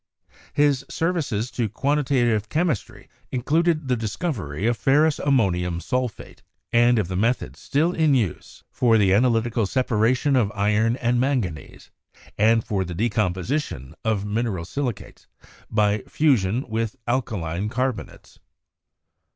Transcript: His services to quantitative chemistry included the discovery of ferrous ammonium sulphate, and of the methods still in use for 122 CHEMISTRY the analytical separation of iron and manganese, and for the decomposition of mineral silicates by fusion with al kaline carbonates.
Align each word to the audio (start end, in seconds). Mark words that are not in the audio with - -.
His 0.53 0.83
services 0.89 1.51
to 1.51 1.69
quantitative 1.69 2.49
chemistry 2.49 3.07
included 3.31 3.87
the 3.87 3.95
discovery 3.95 4.65
of 4.65 4.75
ferrous 4.75 5.19
ammonium 5.19 5.79
sulphate, 5.79 6.41
and 6.73 6.97
of 6.97 7.07
the 7.07 7.15
methods 7.15 7.59
still 7.59 7.91
in 7.93 8.15
use 8.15 8.63
for 8.71 8.93
122 8.93 8.97
CHEMISTRY 8.97 8.97
the 8.97 9.13
analytical 9.13 9.65
separation 9.67 10.35
of 10.35 10.51
iron 10.55 10.95
and 10.95 11.19
manganese, 11.19 11.91
and 12.35 12.63
for 12.63 12.83
the 12.83 12.95
decomposition 12.95 13.93
of 14.03 14.25
mineral 14.25 14.65
silicates 14.65 15.27
by 15.69 15.99
fusion 16.07 16.67
with 16.67 16.95
al 17.07 17.21
kaline 17.21 17.69
carbonates. 17.69 18.39